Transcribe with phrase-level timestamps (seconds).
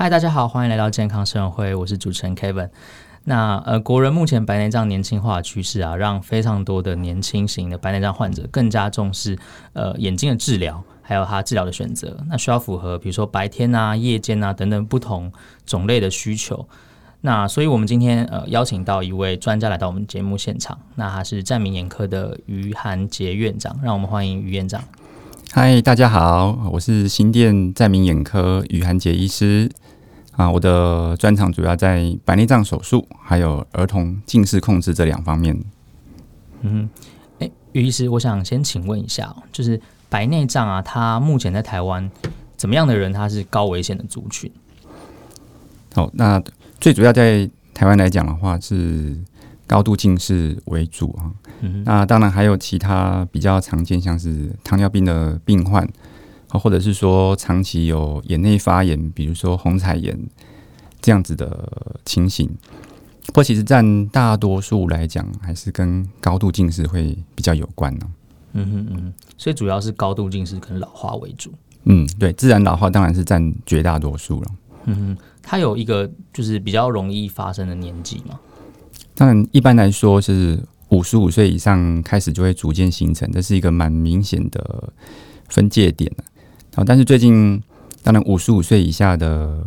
[0.00, 2.68] 嗨，大家好，欢迎来到健康生活会，我是主持人 Kevin。
[3.24, 9.36] 那呃，国人目前白内障年轻化的趋势啊，让非常多的年轻型的白内障患者更加重视
[9.72, 12.16] 呃眼睛的治疗，还有他治疗的选择。
[12.28, 15.32] 那需要符合比如说白天啊、夜间啊等等不同
[15.66, 16.64] 种类的需求。
[17.22, 20.78] 那所以，我们今天呃邀请到一位专家来到我们节目现场。
[20.94, 24.80] 那他是湛明眼科的余韩杰院长，让我们欢迎余院长。
[25.50, 29.68] 嗨，大家好，我是新店湛明眼科余韩杰医师
[30.38, 30.50] 啊。
[30.50, 35.54] 我的专长主要在白内障手术，还有儿童近视控制这两方面。
[36.62, 36.88] 嗯，
[37.40, 42.10] 哎，于医师，我想先请问一下，就是白内障啊，它目前在台湾
[42.56, 44.50] 怎么样的人，他是高危险的族群？
[45.94, 46.42] 好，那。
[46.80, 49.18] 最主要在台湾来讲的话，是
[49.66, 51.26] 高度近视为主啊。
[51.62, 55.84] 嗯、那当然还有其他比较常见，像是糖尿病的病患，
[56.50, 60.18] 或者是说长期有眼内发炎，比如说虹彩炎
[61.00, 62.48] 这样子的情形。
[63.26, 68.06] 不过，其实占大多数来讲，还是跟高度近视会比较有关呢。
[68.54, 71.52] 嗯哼嗯，所以主要是高度近视跟老化为主。
[71.84, 74.50] 嗯，对，自然老化当然是占绝大多数了。
[74.86, 75.18] 嗯哼。
[75.42, 78.38] 它有一个就是比较容易发生的年纪嘛？
[79.14, 84.92] 当然，一般来说是五十五岁以上开始就会逐渐形成，这是一个蛮明显的
[85.48, 86.10] 分界点。
[86.78, 87.60] 好，但是最近
[88.04, 89.66] 当然五十五岁以下的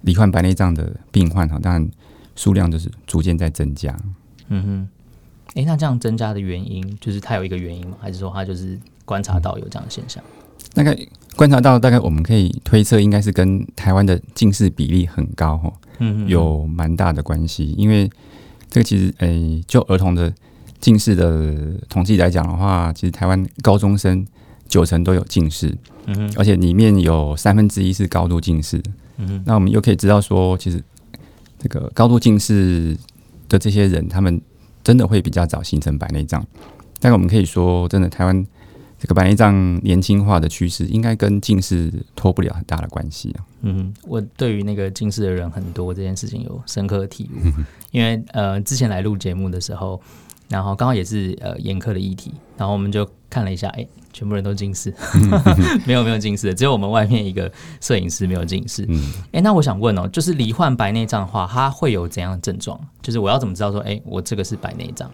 [0.00, 1.86] 罹患白内障的病患哈，当然
[2.34, 3.94] 数量就是逐渐在增加。
[4.48, 4.88] 嗯哼，
[5.54, 7.98] 诶，那这样增加的原因就是它有一个原因吗？
[8.00, 10.24] 还是说它就是观察到有这样的现象？
[10.72, 10.96] 大概
[11.36, 17.74] 观察到，大概我们可以推测，应该是跟台湾的近视比例很高哈，嗯，有蛮大的关系。
[17.76, 18.10] 因为
[18.70, 20.32] 这个其实，诶、欸，就儿童的
[20.80, 24.26] 近视的统计来讲的话，其实台湾高中生
[24.68, 28.82] 九成都有近视，嗯，而且里面有三分之一是高度近视，
[29.18, 30.82] 嗯，那我们又可以知道说，其实
[31.58, 32.96] 这个高度近视
[33.48, 34.40] 的这些人，他们
[34.82, 36.44] 真的会比较早形成白内障。
[37.00, 38.46] 但我们可以说，真的台湾。
[38.98, 43.44] 这个白内障年轻化的趋势，应该跟近视脱不了很大的关系啊。
[43.60, 47.46] 嗯，我对于那个近视的人很多这件事情有深刻的体悟，
[47.92, 50.00] 因为呃，之前来录节目的时候，
[50.48, 54.90] 然后刚好也是呃眼科的议题，然后我们就看了一下，哎，全部人都近视，
[55.84, 58.86] 没有没有近视的，只有我们外面一个摄影师没有近视。
[58.88, 62.80] 嗯，哎，那我想问哦，就是罹患白内障的话，它会有怎样的症状？
[63.02, 65.10] 就是我要怎么知道说，哎，我这个是白内障？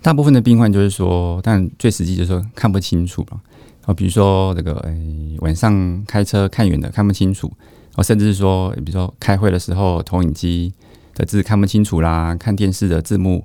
[0.00, 3.40] 大部分的病患就是说，但最实际就是说看不清楚了。
[3.84, 4.96] 哦，比如说这个，哎，
[5.40, 7.52] 晚上开车看远的看不清楚，
[7.96, 10.72] 哦，甚至是说，比如说开会的时候，投影机
[11.14, 13.44] 的字看不清楚啦，看电视的字幕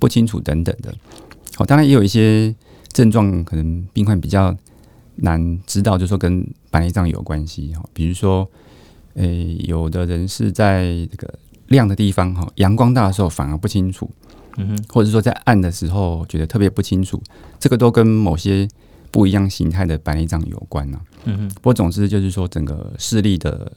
[0.00, 0.92] 不清楚等等的。
[1.58, 2.54] 哦，当然也有一些
[2.92, 4.56] 症状，可能病患比较
[5.16, 7.72] 难知道，就是说跟白内障有关系。
[7.74, 8.48] 哈，比如说，
[9.14, 9.24] 哎，
[9.60, 11.32] 有的人是在这个
[11.68, 14.10] 亮的地方，哈，阳光大的时候反而不清楚。
[14.56, 17.22] 嗯哼，或者说在暗的时候觉得特别不清楚，
[17.60, 18.66] 这个都跟某些
[19.12, 21.24] 不一样形态的白内障有关呢、啊。
[21.24, 23.72] 嗯哼，不过总之就是说整个视力的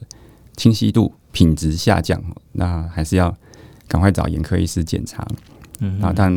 [0.56, 2.20] 清晰度品质下降，
[2.52, 3.34] 那还是要
[3.86, 5.24] 赶快找眼科医师检查。
[5.78, 6.32] 嗯，啊，但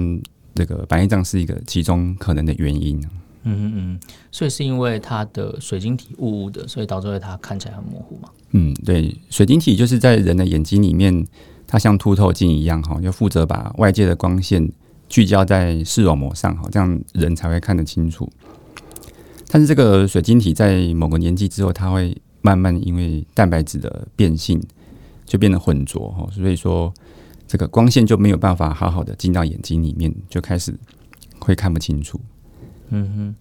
[0.58, 3.00] 这个白内障是一个其中可能的原因。
[3.44, 4.00] 嗯嗯，
[4.32, 8.30] 所以是因为它的水晶体雾雾的，所以导致它看起来很模糊嘛？
[8.52, 11.26] 嗯，对，水晶体就是在人的眼睛里面。
[11.70, 14.72] 它像凸透镜一样哈，就负责把外界的光线
[15.10, 18.32] 聚焦在视网膜上哈，这样人才会看得清楚。
[19.50, 24.64] 但是这个水晶体在某个年纪之后，它会慢慢因为蛋白质的变性，
[25.26, 26.94] 就变得浑浊哈，所以说
[27.48, 30.78] 这个光线就没有办法好好的进到眼睛里面，就开始
[31.40, 32.20] 会看不清楚。
[32.90, 33.36] 嗯哼，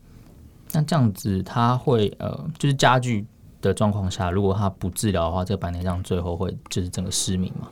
[0.72, 3.26] 那这样子它会呃，就是加剧
[3.60, 7.68] 的状况下，如果它不治疗的话，这个白内障最后会就是整个失明嘛？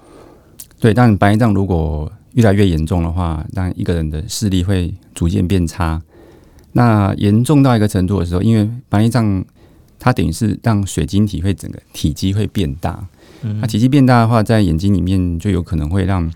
[0.81, 6.03] 对，但白内障如果越来越严重的话，当然一个人的视力会逐渐变差。
[6.73, 9.45] 那严重到一个程度的时候，因为白内障
[10.01, 13.07] 它等于是让水晶体会整个体积会变大。
[13.45, 16.29] 嗯，它体积变大的话，在眼睛里面就有可能会让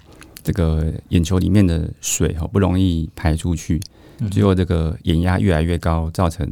[0.43, 3.81] 这个眼球里面的水哈不容易排出去，
[4.31, 6.49] 最后这个眼压越来越高，造成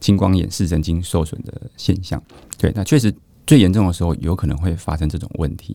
[0.00, 2.22] 青光眼视神经受损的现象。
[2.56, 3.12] 对，那确实
[3.46, 5.74] 最严重的时候有可能会发生这种问题。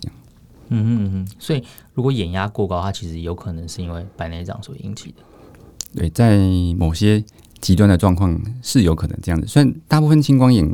[0.69, 1.61] 嗯嗯嗯，所以
[1.93, 5.17] 如果眼压过高，它其实有可能是因为白内障所引起的。
[5.95, 6.39] 对，在
[6.77, 7.23] 某些
[7.59, 9.45] 极端的状况是有可能这样子。
[9.45, 10.65] 虽然大部分青光眼，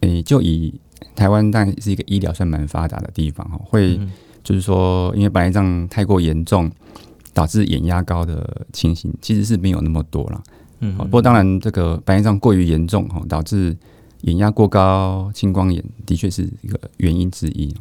[0.00, 0.74] 诶、欸，就以
[1.14, 3.98] 台湾当然是一个医疗算蛮发达的地方哈，会
[4.42, 6.70] 就是说，因为白内障太过严重，
[7.34, 10.42] 导致眼压高的情形，其实是没有那么多了。
[10.80, 13.76] 嗯，不过当然这个白内障过于严重哈，导致
[14.22, 17.74] 眼压过高、青光眼的确是一个原因之一。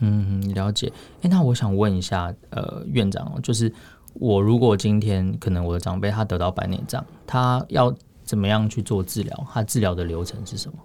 [0.00, 0.92] 嗯，了解。
[1.22, 3.72] 哎，那我想问一下，呃，院长哦，就是
[4.14, 7.94] 我如果今天可能我的长辈他得到白内障，他要
[8.24, 9.46] 怎么样去做治疗？
[9.52, 10.78] 他治疗的流程是什么？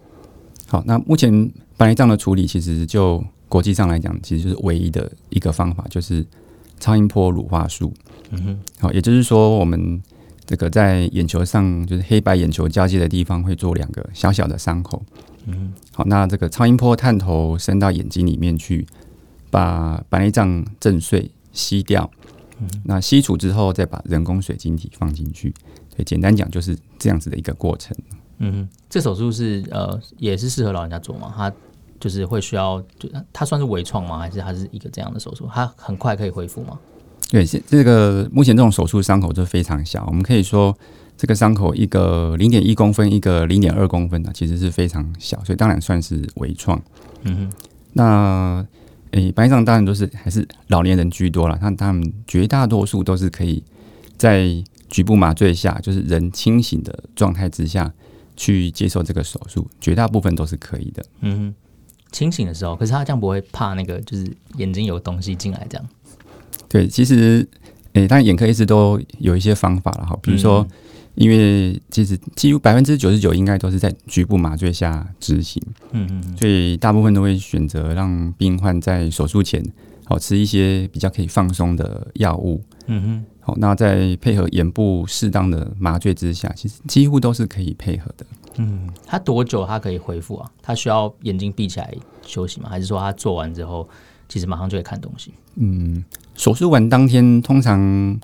[0.67, 6.25] 好，那目前白内障的处理，其实就国际上来讲，其实就是唯一的一个方法，就是
[6.79, 7.91] 超音波乳化术。
[8.29, 10.01] 嗯哼，好，也就是说，我们
[10.45, 15.01] 这个在眼球上，就是黑白眼球交界的地方，会做两个小小的伤口。
[15.45, 18.85] 嗯哼，好，那这个超音波探头伸到眼睛里面去。
[19.49, 22.11] 把白内障震碎、吸掉，
[22.59, 25.53] 嗯、那吸除之后，再把人工水晶体放进去。
[25.95, 27.95] 对，简单讲就是这样子的一个过程。
[28.39, 31.33] 嗯，这手术是呃，也是适合老人家做吗？
[31.35, 31.51] 他
[31.99, 34.19] 就是会需要，就他算是微创吗？
[34.19, 35.49] 还是它是一个这样的手术？
[35.51, 36.79] 他很快可以恢复吗？
[37.29, 40.77] 对，这个目前这种手术伤口就非常小，我们可以说
[41.17, 46.81] 这个伤口一个零点一公分，一个零点二公分的，其实是非常小，所以当然算是微创。
[47.23, 47.51] 嗯哼，
[47.93, 48.65] 那。
[49.11, 53.63] 诶，白内障当然都是还是老年人居多了，那他们绝大多数都是可以
[54.17, 54.45] 在
[54.89, 57.91] 局部麻醉下，就是人清醒的状态之下
[58.37, 61.03] 去接受这个手术，绝大部分都是可以的。
[61.19, 61.53] 嗯，
[62.13, 64.25] 清醒的时候，可是他这样不会怕那个，就是
[64.55, 65.85] 眼睛有东西进来这样？
[66.69, 67.45] 对，其实
[67.91, 70.61] 诶，当然眼科医师都有一些方法了哈，比如说。
[70.61, 70.71] 嗯
[71.17, 75.59] 因为其实几乎百分之九十九应该都是在局部麻醉下执行，
[75.89, 79.65] 嗯嗯，所以大部分都会选择让病患在手术前
[80.05, 88.25] 好吃一些比较可以放松的药物，嗯哼，好，那在配合眼部适当的麻醉之下，其实几乎都是可以配合的。
[88.57, 90.51] 嗯，他多久他可以恢复啊？
[90.61, 91.93] 他需要眼睛闭起来
[92.25, 92.69] 休息吗？
[92.69, 93.87] 还是说他做完之后
[94.27, 95.31] 其实马上就会看东西？
[95.55, 96.03] 嗯，
[96.35, 98.19] 手术完当天通常，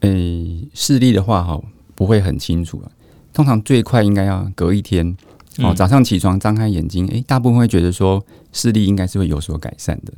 [0.00, 1.60] 诶，视力的话，哈。
[1.94, 2.90] 不会很清楚了，
[3.32, 5.14] 通常最快应该要隔一天
[5.58, 5.72] 哦。
[5.72, 8.20] 早上起床张开眼睛，诶，大部分会觉得说
[8.50, 10.12] 视力应该是会有所改善的。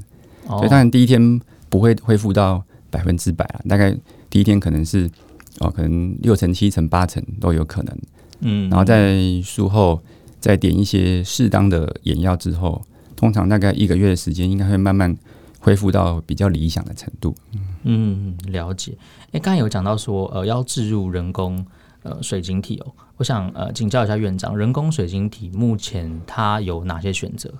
[0.47, 1.39] 哦，所以当然第一天
[1.69, 2.65] 不会恢复到
[2.95, 3.93] 百分之百啊，大概
[4.31, 5.11] 第一天可能是
[5.59, 7.99] 哦，可能六成、七成、八成都有可能。
[8.39, 10.01] 嗯，然后在术后
[10.39, 12.81] 再点一些适当的眼药之后，
[13.17, 15.17] 通常大概一个月的时间，应该会慢慢
[15.59, 17.35] 恢复到比较理想的程度。
[17.83, 18.97] 嗯，了解。
[19.33, 21.67] 哎，刚才有讲到说，呃，要置入人工
[22.05, 22.93] 呃水晶体哦。
[23.17, 27.53] 我想呃，请教一下院长，人工水晶体目前它有哪些选择？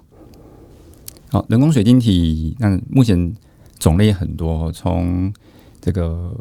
[1.31, 3.35] 好，人工水晶体，那目前
[3.85, 5.31] 种类很多，从
[5.79, 6.35] 这个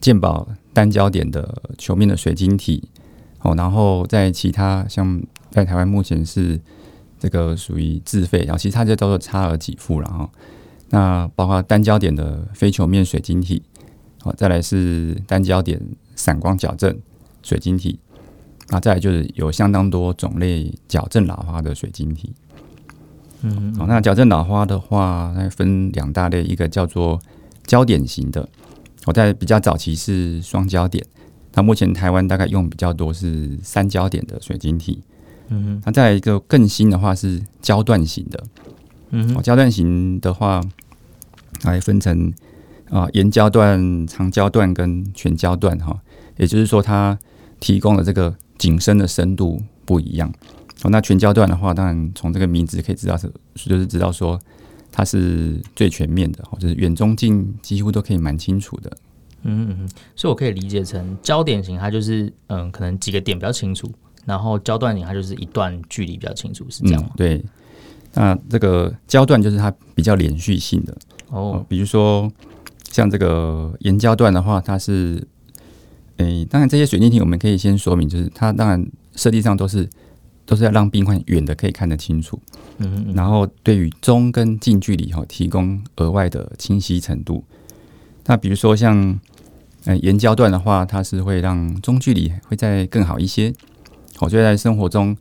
[0.00, 2.88] 健保单焦点的球面的水晶体，
[3.40, 5.20] 哦，然后在其他像
[5.50, 6.60] 在台湾目前是
[7.18, 10.30] 这个属于自费，然后其他这都是差额给付了哈。
[10.90, 13.60] 那包括单焦点的非球面水晶体。
[14.20, 15.80] 好，再来是单焦点
[16.14, 16.96] 散光矫正
[17.42, 17.98] 水晶体，
[18.68, 22.32] 那再来就是有相当多种类矫正老花的水晶体。
[23.42, 27.20] 嗯，好，那矫正老花的话，它分两大类，一个叫做
[27.66, 28.48] 焦点型的，
[29.06, 31.04] 我在比较早期是双焦点，
[31.54, 35.02] 那目前台湾大概用比较多是三焦点的水晶体。
[35.48, 38.44] 嗯，那再来一个更新的话是焦段型的。
[39.10, 40.60] 嗯，焦段型的话，
[41.62, 42.32] 还分成。
[42.90, 45.98] 啊，延焦段、长焦段跟全焦段哈，
[46.36, 47.18] 也就是说，它
[47.58, 50.30] 提供的这个景深的深度不一样。
[50.82, 54.38] 哦，那全焦段的话，当然从这个名字可以知道是，就是知道说
[54.90, 58.90] 它是最全面的，就是远中近几乎都可以蛮清楚的。
[59.42, 63.90] 嗯嗯嗯，所以我可以理解成焦点型，它就是嗯，可能几个点比较清楚，
[64.24, 67.10] 然后焦段型它就是一段距离比较清楚，是这样吗？
[67.12, 67.44] 嗯，对，
[68.14, 70.96] 那这个焦段就是它比较连续性的
[71.28, 72.30] 哦，比如说。
[72.90, 75.26] 像这个延焦段的话，它是，
[76.18, 78.86] 诶、欸，当然这些水晶体我们可以先说明，就是它当然
[79.16, 79.88] 设计上都是
[80.44, 82.40] 都是要让病患远的可以看得清楚，
[82.78, 87.44] 嗯，嗯，然后对于中跟近距离哈提供额外的清晰程度。
[88.26, 89.18] 那比如说像，
[89.84, 93.52] 呃，延焦段的话，它是会让中距离会再更好一些。
[94.20, 95.16] 我觉得在生活中，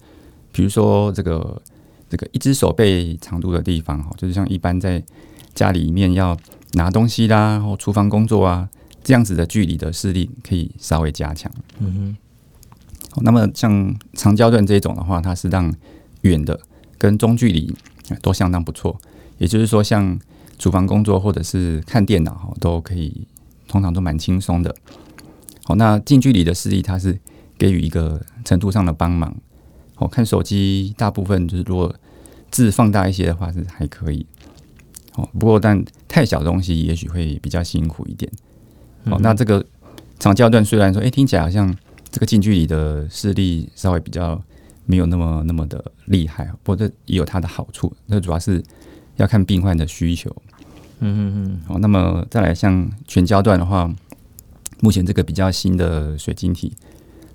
[0.52, 1.62] 比如说这个
[2.10, 5.04] 这个一只手背长度的地方哈，就是像一般在
[5.54, 6.38] 家里面要。
[6.76, 8.70] 拿东西啦，或厨房工作啊，
[9.04, 11.52] 这样子的距离的视力可以稍微加强。
[11.80, 12.18] 嗯哼。
[13.18, 15.74] 那么像长焦段这一种的话，它是让
[16.22, 16.60] 远的
[16.98, 17.76] 跟中距离
[18.22, 19.00] 都相当不错。
[19.38, 20.18] 也就是说，像
[20.58, 23.28] 厨房工作或者是看电脑都可以，
[23.68, 24.74] 通常都蛮轻松的。
[25.64, 27.20] 好，那近距离的视力它是
[27.58, 29.36] 给予一个程度上的帮忙。
[29.96, 31.94] 好，看手机大部分就是如果
[32.50, 34.26] 字放大一些的话是还可以。
[35.16, 38.32] 哦，不过但太小的东西也许会比较辛苦一点。
[39.06, 39.66] 哦，那这个
[40.20, 41.76] 长焦段虽然说，哎，听起来好像
[42.12, 44.42] 这个近距离的视力稍微比较
[44.86, 47.92] 没有那么那么的厉害，不过这也有它的好处。
[48.06, 48.62] 那主要是
[49.16, 50.30] 要看病患的需求。
[51.00, 51.62] 嗯嗯嗯。
[51.66, 53.90] 好，那么再来像全焦段的话，
[54.82, 56.74] 目前这个比较新的水晶体，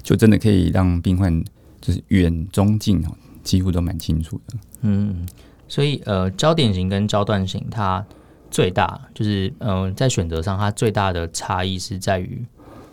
[0.02, 1.42] 就真的可以让病患
[1.80, 4.59] 就是远中近哦，几乎都蛮清楚的。
[4.83, 5.26] 嗯，
[5.66, 8.04] 所以呃，焦点型跟焦段型它
[8.50, 12.45] 最大就是嗯、呃，在选择上它最大的差异是在于，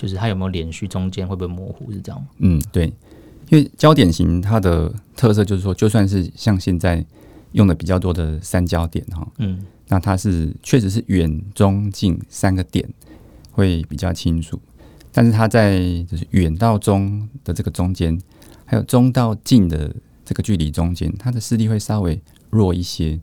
[0.04, 2.28] 就是它有没有连续，中间会不会模糊，是这样吗？
[2.40, 2.92] 嗯，对。
[3.50, 7.06] 因为焦点型它的特色就是说，就算是像现在
[7.54, 12.86] 用的比较多的三焦点哈，嗯，那它是确实是远中近三个点
[13.52, 14.60] 会比较清楚，
[15.14, 15.80] 但是它在
[16.10, 18.20] 就是远到中的这个中间，
[18.66, 19.94] 还有中到近的
[20.26, 22.20] 这个距离中间，它的视力会稍微
[22.50, 23.18] 弱一些，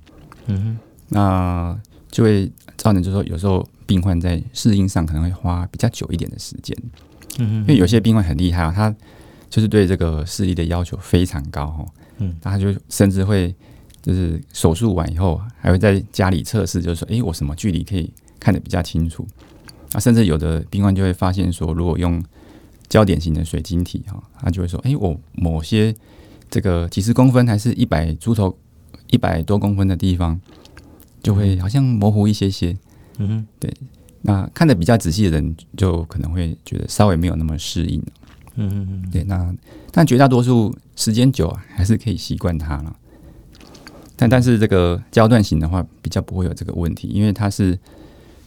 [0.47, 6.76] 嗯哼，那就会造成就是说有时候病患在适应上可能会花比较久一点的时间，
[7.38, 8.94] 嗯哼，因为有些病患很厉害啊，他。
[9.50, 11.82] 就是对这个视力的要求非常高哦，
[12.18, 13.52] 嗯，他就甚至会
[14.00, 19.26] 就是手术完以后还会在家里测试，就是说，诶，我什么距离可以看得比较清楚？
[19.92, 22.23] 啊，甚至有的病患就会发现说，如果用
[22.88, 25.92] 焦点型的水晶体哈，他就会说，诶，我某些
[26.49, 28.56] 这个几十公分还是一百出头、
[29.11, 30.40] 一百多公分的地方，
[31.25, 32.78] 就会好像模糊一些些，
[33.23, 33.73] 嗯哼，对，
[34.23, 38.03] 那看的比较仔细的人就可能会觉得稍微没有那么适应。
[38.57, 39.55] 嗯嗯嗯，对，那
[39.93, 42.97] 但绝大多数时间久啊，还是可以习惯它了。
[44.17, 47.79] 但但是这个焦段型的话，比较不会有这个问题，因为它是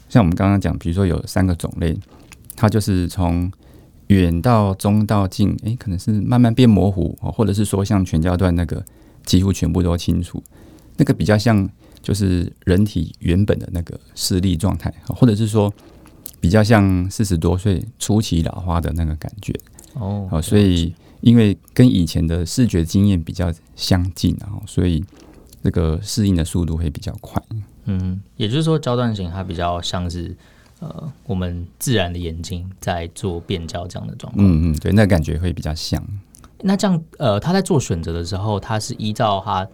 [0.10, 1.96] 像我们刚刚讲，比如说有三个种类，
[2.56, 3.52] 它就是从
[4.08, 8.84] 远到中到近，诶，可能是慢慢变模糊，或者是说像全焦段那个
[9.24, 10.44] 几乎全部都清楚，
[10.98, 11.68] 那个比较像
[12.04, 15.74] 就是人体原本的那个视力状态，或者是说
[16.40, 19.52] 比较像四十多岁初期老花的那个感觉。
[19.94, 25.04] 哦，好，所以因为跟以前的视觉经验比较相近，然后所以
[25.64, 27.42] 这个适应的速度会比较快。
[27.86, 30.36] 嗯，也就是说，焦段型它比较像是
[30.80, 34.46] 呃我们自然的眼睛在做变焦这样的状况。
[34.46, 36.06] 嗯嗯，对，那感觉会比较像。
[36.62, 39.68] 那这样呃，他在做选择的时候，他是依照他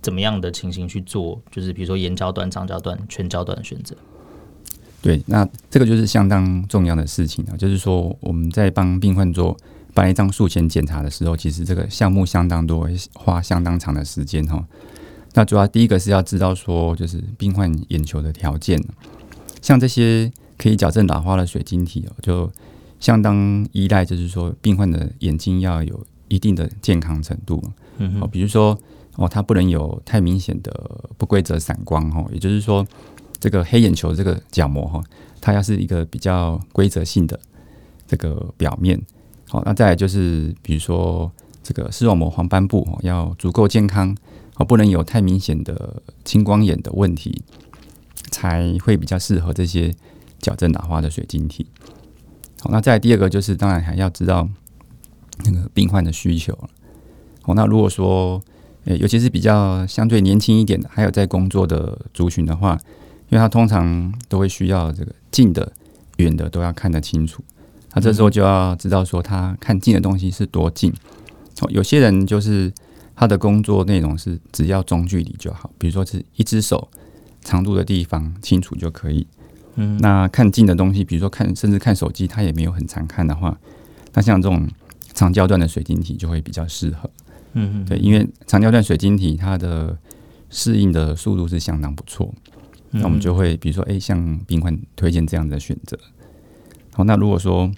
[0.00, 1.40] 怎么样的情形去做？
[1.50, 3.96] 就是比如说眼焦段、长焦段、全焦段的选择。
[5.00, 7.56] 对，那这个就是相当重要的事情啊。
[7.56, 9.56] 就是说，我们在帮病患做
[9.94, 14.66] 白内障术前检查的时候，其实这个项目相当多，花相当长的时间哈。
[15.34, 18.82] 那主要第一个是要知道说，就是病患眼球的条件，
[19.62, 22.50] 像这些可以矫正老花的水晶体哦，就
[22.98, 27.62] 相当依赖，就是说病患的眼睛要有一定的健康程度。
[27.98, 28.76] 嗯好，比如说
[29.18, 30.72] 哦，它不能有太明显的
[31.18, 32.86] 不规则散光哈，也就是说。
[33.40, 35.00] 这个黑眼球这个角膜哈，
[35.40, 37.38] 它要是一个比较规则性的
[38.04, 39.00] 这个表面，
[39.48, 41.30] 好，那再来就是比如说
[41.62, 44.12] 这个视网膜黄斑部要足够健康，
[44.56, 47.40] 哦，不能有太明显的青光眼的问题，
[48.32, 49.94] 才会比较适合这些
[50.40, 51.64] 矫正老花的水晶体。
[52.58, 54.48] 好，那再来第二个就是当然还要知道
[55.44, 56.68] 那个病患的需求了。
[57.42, 58.42] 好，那如果说
[58.88, 62.78] 诶，尤其是比较相对年轻一点的，还有在工作的族群的话。
[63.30, 65.70] 因为他通常都会需要这个近的、
[66.16, 67.44] 远的都要看得清楚，
[67.92, 70.90] 那这时候就要知道说他看近的东西是多近。
[71.68, 72.72] 有些人就是
[73.14, 76.88] 他的工作内容是只要中距离就好，比如说是一只手
[77.44, 79.26] 长度的地方清楚就可以。
[79.74, 83.54] 嗯，那看近的东西，比如说看甚至看手机，他也没有很常看的话，
[84.14, 84.66] 那像这种
[85.12, 87.10] 长焦段的水晶体就会比较适合。
[87.54, 89.96] 嗯嗯，对，因为长焦段水晶体它的
[90.50, 92.32] 适应的速度是相当不错。
[92.90, 95.98] 那我们就会，比如说，哎，向病患推荐这样的选择。
[96.94, 97.70] 好，那如果说，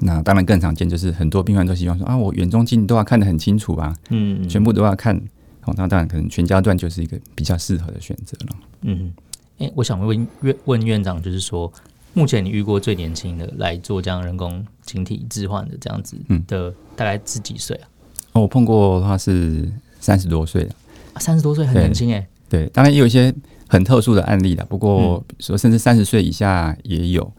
[0.00, 5.20] 那当然更常见就是很多病患都希望说啊，我远中近都要看得很清楚啊，嗯，全部都要看。
[5.60, 8.56] 好，那当然可能全焦段就是一个比较适合的选择了。
[8.82, 9.12] 嗯，
[9.58, 11.70] 哎，我想问院问院长，就是说，
[12.14, 17.88] 目前你遇过最年轻的来做这样人工晶体置换的这样子的，大概是几岁啊？
[18.34, 20.74] 哦，我碰过的话是三十多岁了，
[21.16, 22.24] 三十多岁很年轻哎。
[22.48, 23.34] 对，当然也有一些。
[23.66, 27.32] 很特殊的案例的，不过说甚至三十岁以下也有，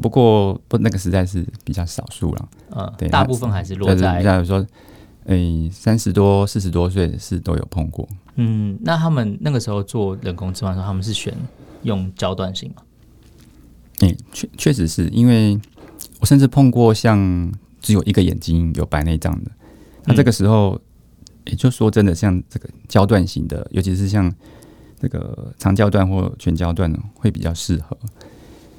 [0.00, 2.48] 不过不那个实在是比较少数了。
[2.70, 4.64] 嗯，对，大部分还是落在，比如说，
[5.24, 8.08] 诶，三十多、四十多岁的是都有碰过。
[8.36, 11.34] 嗯，那他们那个时候做人工置换的时候，他们是选
[11.82, 12.82] 用焦段型吗？
[13.98, 15.60] 诶，确确实是因为
[16.20, 19.50] 我甚至碰过像只有一个眼睛有白内障的，
[20.06, 20.80] 那这个时候
[21.44, 24.32] 也就说真的，像这个焦段型的，尤其是像。
[25.00, 27.98] 这个长焦段或全焦段会比较适合，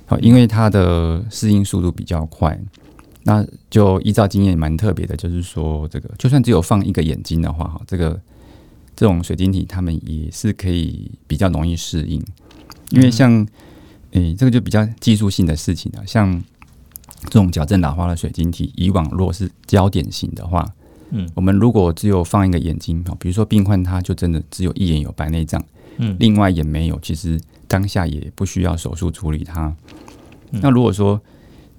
[0.07, 2.59] 好，因为它的适应速度比较快。
[3.21, 8.19] 那就依照经验蛮特别的，就是说这个就算只有放一个眼睛的话，哈，这个
[8.95, 12.19] 这种水晶体他们也是可以比较容易适应，
[12.89, 13.45] 因为像
[14.11, 16.41] 诶、欸、这个就比较技术性的事情了，像
[17.25, 20.65] 这种矫正老花的水晶体，以往如果是焦点型的话，
[21.11, 25.63] 嗯，我们如果只有放一个眼睛，比如说病患他就真的只有一眼有白内障，
[25.97, 29.73] 嗯，另外一眼没有，其实当下也不需要手术处理它。
[30.51, 31.19] 那如果说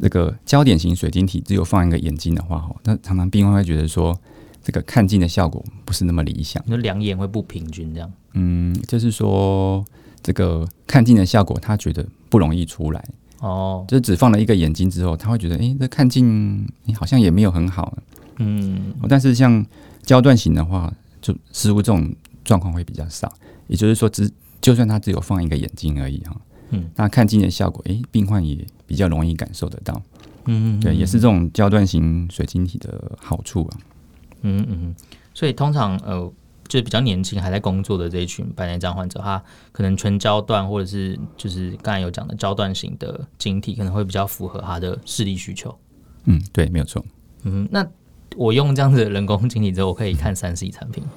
[0.00, 4.18] 这个焦点型水晶体只有放一个眼睛的话，哈，那常常病患会觉得说，
[4.62, 8.12] 这个看近的效果不是那么理想，那两眼会不平均这样。
[8.34, 9.84] 嗯，就是说
[10.22, 13.04] 这个看近的效果，他觉得不容易出来。
[13.40, 17.96] 哦，就只放了一个眼睛之后，他会觉得，哎，这看近你好像也没有很好。
[18.38, 19.64] 嗯，但是像
[20.02, 22.14] 焦段型的话，就似乎这种
[22.44, 23.32] 状况会比较少。
[23.66, 26.36] 也就是说，只就算他只有放一个眼睛而已，哈。
[26.70, 29.94] 嗯，那看近的效果，诶、欸，病患也比较容易感受得到。
[30.46, 33.78] 嗯，嗯，嗯，对，也是这种焦段型水晶体的好处啊。
[34.42, 34.94] 嗯嗯，
[35.32, 36.20] 所以通常呃，
[36.68, 45.76] 就是比较年轻还在工作的这一群白内障患者，他可能全焦段或者是就是刚才有讲的焦段型的晶体，可能会比较符合他的视力需求。
[46.24, 47.04] 嗯，对，没有错。
[47.44, 47.86] 嗯，那
[48.36, 51.10] 我用这样子的人工晶体之后，我可以看三 C 产品吗？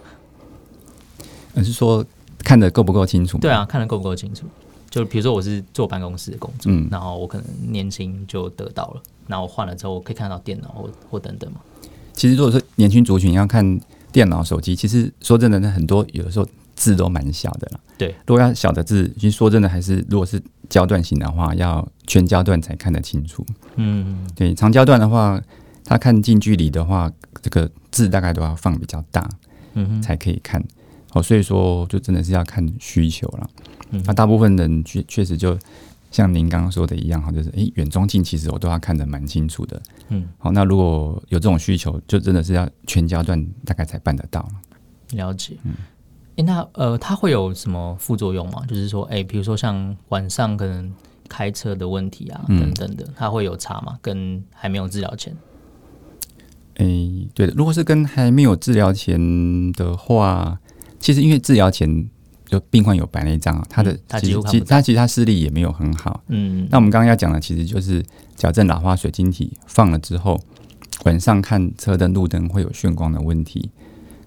[1.53, 2.05] 你是说
[2.39, 3.37] 看的够不够清楚？
[3.39, 4.45] 对啊，看的够不够清楚？
[4.89, 11.59] 就比如说我是坐办公室的工作，嗯，然后我可能年轻就得到了，然后我换了之后我可以看到电脑或或等等嘛。
[12.13, 13.79] 其实如果说年轻族群要看
[14.11, 17.79] 电脑、手机，其实说真的，那很多有的时候字都蛮小的了。
[17.97, 23.45] 对，如果要小的字，其实说真的还是如果是焦段型的话，要全焦段才看得清楚。
[23.75, 25.39] 嗯，对，长焦段的话，
[25.89, 29.27] 他看近距离的话，这个字大概都要放比较大，
[29.73, 30.63] 嗯，才可以看。
[31.13, 33.49] 哦，所以说就真的是要看需求了。
[33.89, 35.57] 嗯那、嗯、大部分人确确实就
[36.11, 39.81] 像您刚刚说的一样哈，就是诶，远中近其实我都要看得蛮清楚的。
[40.09, 44.47] 嗯，好，那如果有这种需求，就真的是要全焦段大概才办得到。
[45.13, 45.57] 了解。
[45.63, 45.73] 嗯，
[46.35, 48.63] 诶，那呃，它会有什么副作用吗？
[48.67, 50.93] 就是说，诶，比如说像晚上可能
[51.27, 53.97] 开车的问题啊，等等的，它会有差吗？
[54.03, 55.35] 跟还没有治疗前？
[56.79, 60.59] 诶，对的，如果是跟还没有治疗前的话，
[60.99, 62.09] 其实因为治疗前。
[62.49, 66.23] 就病患有白内障啊，他的其实其他其实他视力也没有很好。
[66.29, 68.03] 嗯，那我们刚刚要讲的其实就是
[68.35, 70.41] 矫正老花水晶体放了之后，
[71.05, 73.69] 晚上看车灯路灯会有眩光的问题。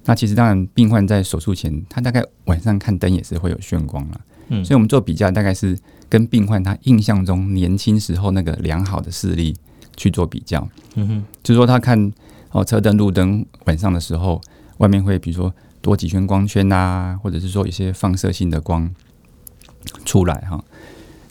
[0.05, 4.21] 那其实当然，病患在手术前，他大概晚上看灯也是会有眩光了。
[4.51, 5.77] 嗯，所以我们做比较，大概是
[6.09, 9.53] 跟病患他印象中年轻时候那个良好的视力
[9.97, 10.65] 去做比较。
[10.95, 12.13] 嗯哼，就是说他看
[12.53, 14.41] 哦车灯路灯晚上的时候，
[14.79, 15.53] 外面会比如说。
[15.83, 18.89] 多几圈光圈啊，或者是说一些放射性的光
[20.05, 20.65] 出来哈。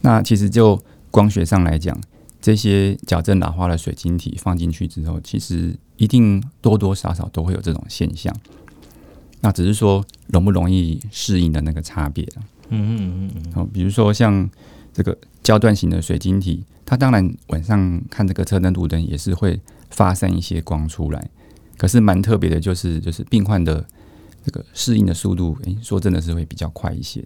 [0.02, 0.78] 那其实就
[1.10, 1.98] 光学上来讲，
[2.42, 8.36] 这些矫正老花的水晶体放进去之后，其实一定多多少少都会有这种现象。
[9.40, 12.28] 那只是说容不容易适应的那个差别。
[12.68, 13.70] 嗯嗯嗯嗯。
[13.72, 14.50] 比如说像
[14.92, 19.58] 这个焦段型的水晶体，它当然晚上看这个车灯路灯也是会
[19.92, 21.30] 发散一些光出来，
[21.78, 23.86] 可是蛮特别的，就是就是病患的。
[24.44, 27.24] 这个适应的速度，诶、欸，说真的是会比较快一些。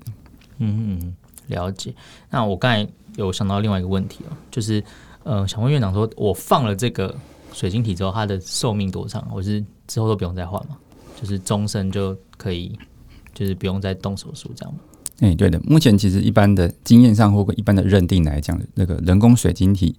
[0.58, 1.16] 嗯嗯，
[1.48, 1.96] 了解。
[2.30, 4.84] 那我刚才有想到另外一个问题哦，就是
[5.24, 7.16] 呃，想问院长说，我放了这个
[7.54, 9.26] 水晶体之后，它的寿命多长？
[9.34, 10.76] 我是之后都不用再换吗？
[11.18, 12.78] 就是终身就可以，
[13.34, 14.80] 就是不用再动手术这样吗？
[15.22, 15.58] 诶、欸，对的。
[15.62, 19.96] 目前其实一般的经验上，或者一般的认定来讲，那个人工水晶体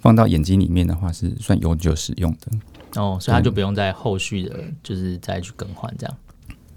[0.00, 3.00] 放到眼睛里面的话，是算永久使用的。
[3.00, 6.16] 哦，所以它就不用再后续的，就是再去更换这样。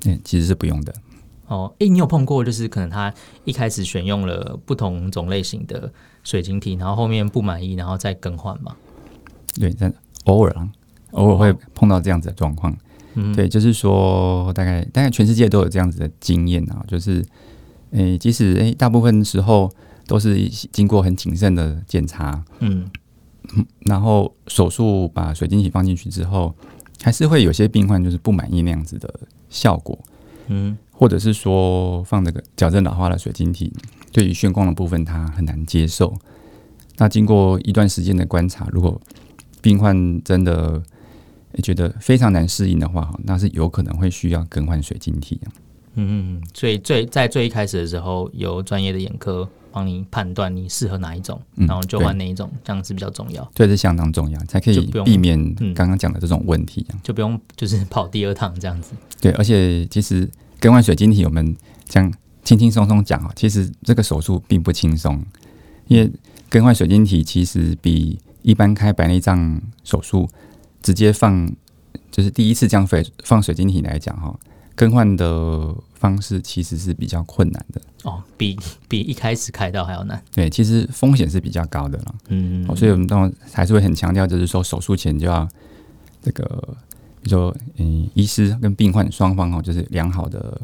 [0.06, 0.94] 嗯，其实是不用的。
[1.48, 5.92] 哦，诶，你有碰过就是可能他一开始选用了不同种类型的
[6.24, 8.76] 水晶体，然后后面不满意，然后再更换吗？
[9.56, 9.94] 对，但
[10.26, 10.70] 偶尔啊，
[11.12, 12.76] 偶尔会碰到这样子的状况。
[13.16, 17.22] 嗯，对，就是说大概大概全世界都有这样子的经验啊，就是
[17.92, 19.70] 诶，即使诶大部分时候
[20.08, 22.90] 都是经过很谨慎的检查，嗯，
[23.82, 26.56] 然后手术把水晶体放进去之后，
[27.02, 29.14] 还是会有些病患就是不满意那样子的。
[29.54, 30.00] 效果，
[30.48, 33.70] 嗯，或者是说放这个矫正老化的水晶体，
[34.14, 36.18] 对于眩光的部分，他很难接受。
[36.96, 39.02] 那经过一段时间的观察，如果
[39.62, 40.82] 病患真的
[41.62, 45.38] 觉得非常难适应的话，那是有可能会需要更换水晶体。
[45.96, 53.50] 嗯嗯，所以最在最一开始的时候，由专业的眼科帮你判断你适合哪一种，然后就换哪一种，嗯、这样是比较重要。
[53.54, 58.92] 对，是相当重要，才可以避免刚刚讲的这种问题，就不用就是跑第二趟这样子。
[59.20, 61.56] 对，而且其实更换水晶体，我们
[61.88, 65.24] 这样轻轻松松讲啊，其实这个手术并不轻松，
[65.88, 66.12] 因为
[66.50, 70.28] 更换水晶体其实比一般开白内障手术，
[70.82, 71.50] 直接放
[72.10, 74.38] 就是第一次这样放放水晶体来讲哈，
[74.82, 80.20] 更换的方式其实是比较困难的哦，比比一开始开刀还要难。
[80.34, 82.16] 对，其实风险是比较高的了。
[82.30, 85.48] 嗯，嗯，所以我们当然还是会很强调，就是说手术前就要
[86.20, 86.44] 这个，
[87.22, 90.60] 比如说嗯，医师跟病患双方哦，就是良好的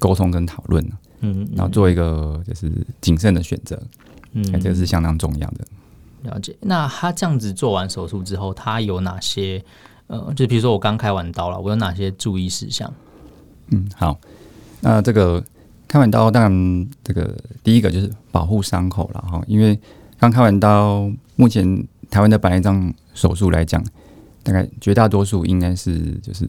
[0.00, 0.84] 沟通跟讨论，
[1.20, 3.80] 嗯，嗯，然后做一个就是谨慎的选择，
[4.32, 5.64] 嗯，这个是相当重要的。
[6.22, 6.56] 了解。
[6.60, 9.64] 那他这样子做完手术之后，他有哪些
[10.08, 12.92] 呃，就比如说我刚开完刀了，我有哪些注意事项？
[13.68, 14.18] 嗯，好。
[14.80, 15.42] 那这个
[15.88, 19.78] 开完刀，当然这个第一个就是保护伤口了哈，因为
[20.18, 23.82] 刚开完刀，目前台湾的白内障手术来讲，
[24.42, 26.48] 大概绝大多数应该是就是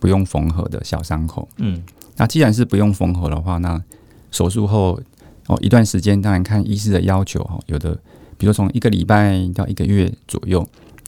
[0.00, 1.48] 不用缝合的小伤口。
[1.58, 1.82] 嗯，
[2.16, 3.82] 那既然是不用缝合的话，那
[4.30, 5.00] 手术后
[5.46, 7.98] 哦一段时间，当然看医师的要求哈，有的。
[8.38, 10.60] 比如从一个礼拜到一个月左右，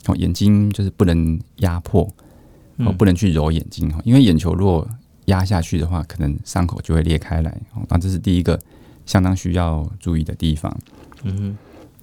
[0.06, 2.10] 哦，眼睛就是不能压迫，
[2.78, 4.88] 哦，不能去揉眼睛哈，因为眼球如果
[5.28, 8.60] 压下去的话，可能伤口就会裂开来，哦，那这是第一个
[9.06, 10.76] 相当需要注意的地方。
[11.22, 11.56] 嗯哼，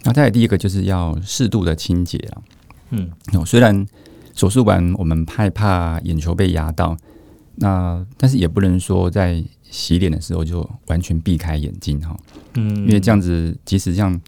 [0.03, 2.41] 那再来第一个就是要适度的清洁啊。
[2.89, 3.85] 嗯，哦，虽然
[4.33, 6.97] 手术完我们害怕眼球被压到，
[7.55, 12.17] 那但是也不能说在洗脸的时候就完全避开眼睛哈。
[12.55, 14.19] 嗯，因为这样子即使像。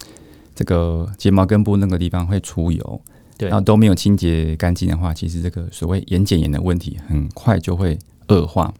[0.57, 3.01] 这个睫毛根部那个地方会出油，
[3.37, 7.95] 对，然后都没有清洁干净的话，其实这个所谓眼睑炎的问题很快就会
[8.29, 8.73] 恶化，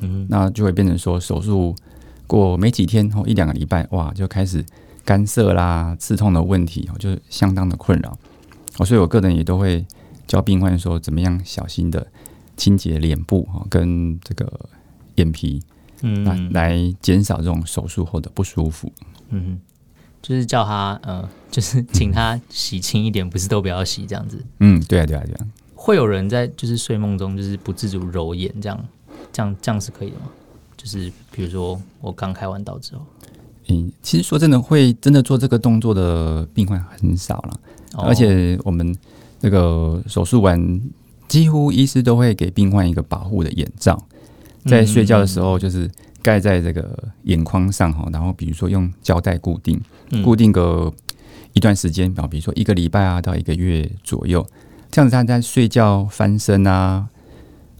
[0.00, 1.74] 嗯，那就会变成说手术
[2.26, 4.64] 过没几天或一两个礼拜，哇，就开始
[5.04, 8.18] 干涩啦、刺痛的问题，就是相当的困扰。
[8.78, 9.84] 哦，所以我个人也都会
[10.26, 12.06] 教病患说，怎么样小心的
[12.56, 14.68] 清洁脸部哈，跟这个
[15.16, 15.62] 眼皮，
[16.02, 18.92] 嗯，来来减少这种手术后的不舒服，
[19.30, 19.60] 嗯。
[20.22, 24.42] 就是叫他，呃，就是请他洗清一点，不是都不要洗这样子。
[24.58, 25.46] 嗯，对啊，对啊，对啊。
[25.84, 28.88] 会有人在就是睡梦中就是不自主揉眼，这样，
[29.30, 30.30] 这样，这样是可以的吗？
[30.78, 33.02] 就是比如说我刚开完刀之后，
[33.68, 37.60] 嗯，其实说真的，会真的做这个动作的病患很少了，
[37.96, 38.96] 哦，而且我们
[39.42, 40.80] 那个手术完，
[41.28, 44.02] 几乎医师都会给病患一个保护的眼罩，
[44.64, 45.90] 在睡觉的时候就是。
[46.24, 49.78] 盖在这个眼眶上哈，然后比如说用胶带固定，
[50.24, 50.90] 固定个
[51.52, 54.42] 一段时间，比如说一个礼拜啊到一个月左右，
[54.94, 57.08] 这样子他在睡觉翻身啊，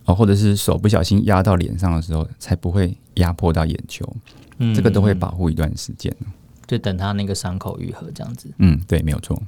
[0.05, 4.05] 哦，或者是手不小心压到脸上的时候，才不会压迫到眼球，
[4.59, 6.13] 嗯这个都会保护一段时间。
[6.67, 8.51] 就等他那个伤口愈合这样子。
[8.59, 9.41] 嗯，对，没有错。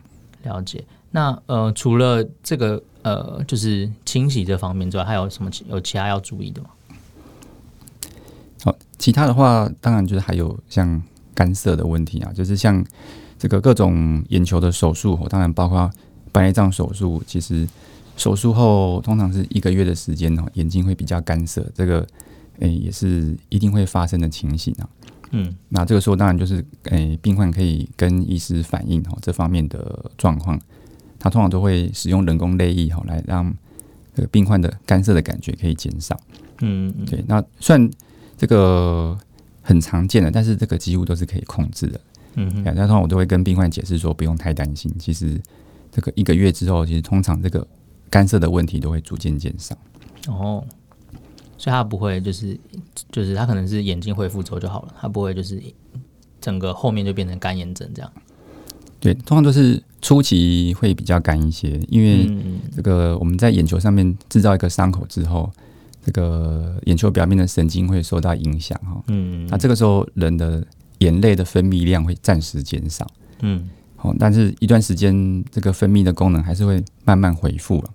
[0.45, 0.85] 了解。
[1.11, 6.69] 那呃，除了这个呃，就是清洗这方面之外，还有什么有其他要注意的吗？
[8.63, 11.03] 好其他的话，当然就是还有像
[11.35, 12.85] 干涩的问题啊，就是像
[13.37, 15.91] 这个各种眼球的手术，当然包括
[16.33, 17.23] 白内障手术。
[17.27, 17.67] 其实
[18.17, 22.01] 手术后通常是一个月的时间哦，眼睛会比较干涩，这个
[22.61, 24.89] 诶、欸、也是一定会发生的情形啊。
[25.31, 30.61] 嗯，那这个时候当然就是诶、欸、病患可以跟医师反映哦这方面的状况，
[31.19, 33.53] 他通常都会使用人工泪液哈来让
[34.15, 36.19] 这个病患的干涩的感觉可以减少。
[36.61, 37.91] 嗯，对，那算。
[38.39, 39.19] 这个
[39.63, 41.99] 很常见的，但是这个几乎都是可以控制的。
[42.35, 44.95] 嗯哼，然后我都会跟病患解释说，不用太担心。
[44.99, 45.41] 其实
[45.97, 47.67] 这个一个月之后，其实通常这个
[48.11, 49.75] 干涩的问题都会逐渐减少。
[50.29, 50.63] 哦，
[51.57, 52.61] 所以他不会就是
[53.11, 55.59] 就是他可能是眼睛恢复之后就好了，他不会就是
[56.39, 58.13] 整个后面就变成干眼症这样。
[59.01, 62.31] 对，通常都是初期会比较干一些，因为
[62.77, 65.51] 这个我们在眼球上面制造一个伤口之后。
[66.05, 70.65] 这个眼球表面的神经会受到影响哈，嗯，那这个时候人的
[70.99, 73.05] 眼泪的分泌量会暂时减少，
[73.41, 77.91] 嗯，好，但是一段时间这个分泌的功能还是会慢慢恢复了，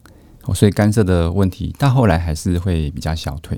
[0.45, 3.57] 哦，所以干涉的问题到后来还是会比较消退，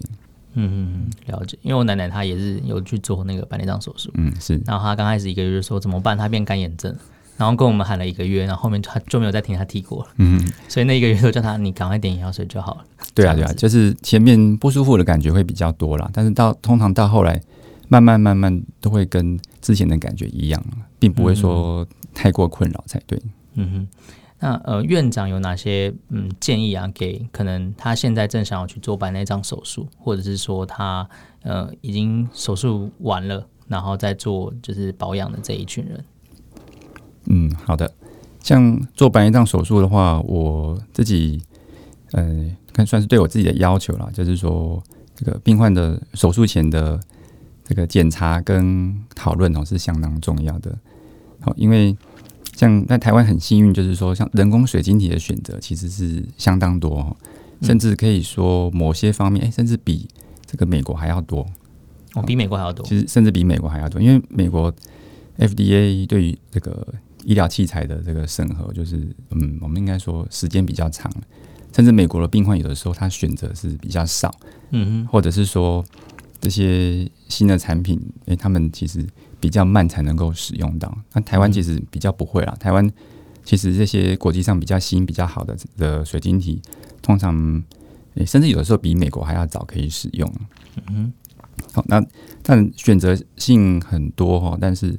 [0.53, 6.95] 嗯嗯，了解，因为我奶奶她也是有去做那个白内障手术，嗯是，然后她刚开始一个月说怎么办，她变干眼症。
[7.36, 10.10] 然后跟我们喊了一个月，然后后面她就没有再听他提过了。
[10.17, 12.86] 嗯，所以那一个月都叫他你赶快点眼药水就好了。
[13.15, 17.41] 对啊，对啊，就是前面不舒服的感觉会比较多啦，但是到通常到后来，
[17.88, 20.63] 慢慢慢慢都会跟之前的感觉一样，
[20.99, 23.21] 并不会说太过困扰才对。
[23.56, 23.88] 嗯哼，
[24.39, 26.88] 那呃院长有哪些嗯建议啊？
[26.93, 31.08] 给可能他现在正想要去做白内障手术，或者是说他
[31.43, 36.06] 呃已经手术完了，然后再做就是保养的这一群人。
[37.26, 37.91] 嗯，好的。
[38.41, 41.41] 像做白内障手术的话，我自己
[42.12, 44.84] 呃，看算是对我自己的要求啦，就是说，
[45.15, 46.99] 这个病患的手术前的
[47.63, 50.78] 这个检查跟讨论哦，是相当重要的。
[51.43, 51.95] 好，因为
[52.56, 57.15] 像在台湾很幸运，就是说像人工水晶体的选择其实是相当多，哦，
[57.62, 60.08] 甚至可以说某些方面，哎，甚至比
[60.45, 61.45] 这个美国还要多。
[62.13, 62.86] 哦，比美国还要多。
[62.86, 64.71] 其实甚至比美国还要多，因为美国
[65.38, 66.88] FDA 对于这个
[67.23, 68.97] 医疗器材的这个审核，就是
[69.32, 71.12] 嗯，我们应该说时间比较长，
[71.75, 74.34] 甚至美国的病患有的时候他选择是比较少，
[74.69, 75.84] 嗯哼，或者是说
[76.39, 79.03] 这些新的产品，诶，他们其实
[79.43, 80.97] 比较慢才能够使用到。
[81.12, 82.89] 那台湾其实比较不会啦，台湾
[83.43, 86.62] 其实这些国际上比较新、比较好的的水晶体，
[87.01, 87.62] 通常
[88.13, 90.34] 诶，甚至有的时候比美国还要早可以使用，
[90.88, 91.12] 嗯。
[91.73, 92.01] 好，那
[92.41, 94.97] 但选择性很多哈，但是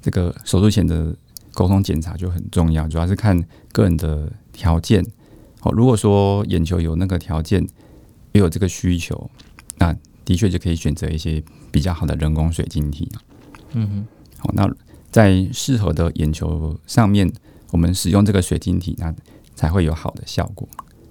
[0.00, 1.14] 这个手术前的
[1.52, 5.04] 沟通检查就很重要，主要是看个人的条件。
[5.58, 7.66] 好，如果说眼球有那个条件，
[8.32, 9.30] 也有这个需求，
[9.78, 9.92] 那
[10.24, 13.10] 的确就可以选择一些比较好的人工水晶体。
[13.72, 14.06] 嗯哼，
[14.38, 14.68] 好，那
[15.10, 17.30] 在适合的眼球上面，
[17.70, 19.14] 我们使用这个水晶体，那
[19.54, 20.68] 才会有好的效果。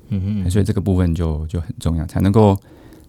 [0.09, 2.57] 嗯哼，所以这个部分就就很重要，才能够。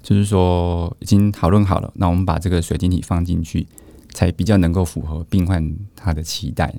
[0.03, 3.67] 就是说，已经讨论好了，那我们把这个水晶体放进去，
[4.15, 6.75] 才比较能够符合病患他的期待。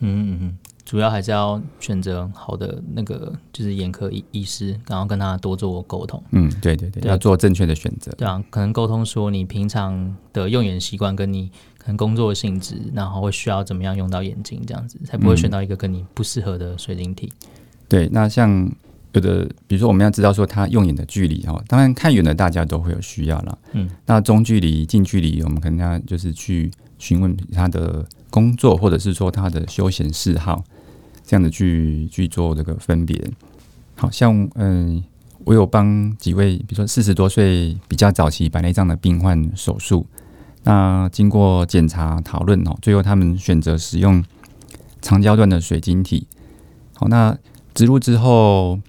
[0.00, 6.22] 嗯嗯嗯，主要还是要选择好的那个，就是眼科医医师，然后跟他多做沟通。
[6.30, 8.12] 嗯，对对对，对要做正确的选择。
[8.12, 17.32] 对啊，可能沟通说你平常的用眼习惯，跟你可能工作的性质，然后会需要怎么样用到眼睛，这样子才不会选到一个跟你不适合的水晶体。
[17.42, 17.48] 嗯。
[17.88, 18.70] 对，那像。
[19.14, 30.64] 有的，比如说我们要知道说他用眼的距离哈，当然看远的大家都会有需要了，嗯，那中距离、近距离，我们可能要就是去询问他的工作，或者是说他的休闲嗜好，
[31.24, 33.22] 这样的去去做这个分别。
[33.94, 35.00] 好像嗯，
[35.44, 40.04] 我有帮几位，比如说四十多岁比较早期白内障的病患手术，
[40.64, 44.24] 那经过检查讨论哦，最后他们选择使用
[45.00, 46.26] 长焦段的水晶体。
[46.94, 47.38] 好，那
[47.74, 48.80] 植入之后。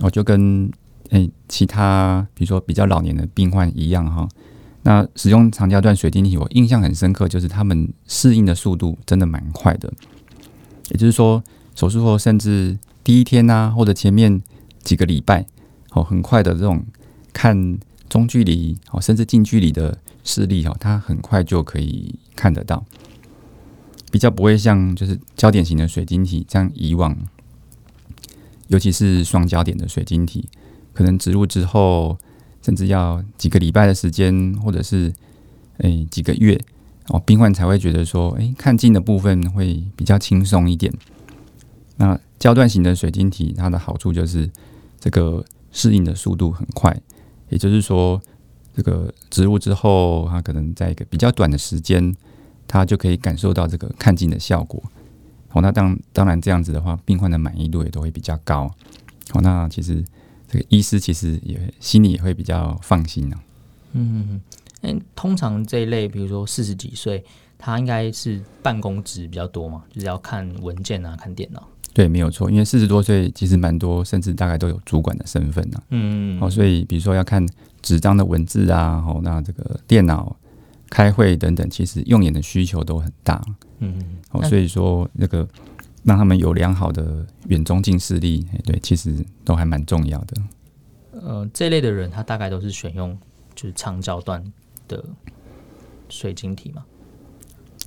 [0.00, 0.70] 我就跟
[1.10, 4.28] 诶、其他比如说比较老年的病患一样哈，
[4.82, 9.90] 那使用长焦段水晶体，我印象很深刻，就是他们适应的速度真的蛮快的。
[10.90, 11.42] 也就是说，
[11.74, 14.42] 手术后甚至第一天呐、或者前面
[14.82, 15.46] 几个礼拜，
[15.92, 16.84] 哦，很快的这种
[17.32, 17.78] 看
[18.10, 22.84] 中距离哦，甚至近距离的视力哦，它很快就可以看得到，
[24.12, 27.16] 比较不会像就是焦点型的水晶体这样以往。
[28.68, 30.48] 尤其是双焦点的水晶体，
[30.94, 32.16] 可能植入之后，
[32.62, 35.12] 甚至要几个礼拜的时间，或者是
[35.78, 36.58] 诶、几个月
[37.08, 40.92] 哦，病患才会觉得说，诶、看近的部分会比较轻松一点。
[41.96, 44.50] 那焦段型的水晶体，它的好处就是
[45.00, 46.96] 这个适应的速度很快，
[47.48, 48.20] 也就是说，
[48.76, 52.14] 这个植入之后，它可能在一个比较短的时间，
[52.66, 54.82] 它就可以感受到这个看近的效果。
[55.48, 58.70] 好，那当当然这样子的话，病患的满意度也都会比较高。
[59.30, 60.04] 好，那其实
[60.46, 63.42] 这个医师其实也心里也会比较放心呢、啊。
[63.92, 64.40] 嗯
[64.82, 67.24] 嗯，通常这一类，比如说四十几岁，
[67.56, 71.66] 他应该是办公职比较多嘛，就是要看文件啊，看电脑。
[71.94, 75.82] 对，没有错，因为四十多岁其实蛮多，甚至大概都有主管的身份呢、啊。
[75.90, 77.44] 嗯，好，所以比如说要看
[77.82, 80.36] 纸张的文字啊，好，那这个电脑
[80.90, 83.42] 开会等等，其实用眼的需求都很大。
[83.80, 85.46] 嗯，哦，所以说那个
[86.04, 89.14] 让他们有良好的远中近视力，对，其实
[89.44, 90.42] 都还蛮重要的。
[91.12, 93.16] 呃，这类的人他大概都是选用
[93.54, 94.42] 就是长焦段
[94.86, 95.04] 的
[96.08, 96.84] 水晶体嘛？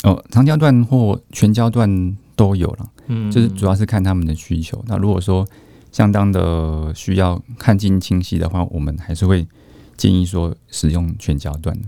[0.04, 4.84] 哦，长焦段或全焦段都有了，嗯，就是主要是看他们的需求。
[4.88, 5.48] 那如果说
[5.92, 9.46] 相当的需要看近清晰的话，我们还是会
[9.96, 11.88] 建议说使用全焦段的。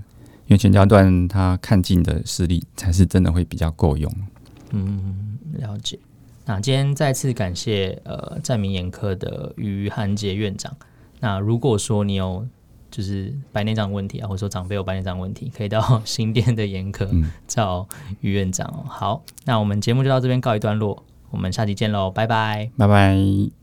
[0.53, 4.11] 因为全焦段它看近的视力才是真的会比较够用。
[4.69, 5.97] 嗯，了解。
[6.45, 10.71] 那今天再次感谢呃在明眼科的于韩杰院长。
[11.19, 12.45] 那如果说你有
[12.91, 17.09] 就是白内障问题啊，或者说长辈有白内障问题，可以到新店的眼科
[17.47, 17.87] 找
[18.21, 18.85] 于院长哦。
[18.87, 23.62] 好，那我们节目就到这边告一段落，我们下期见喽，拜拜，拜拜。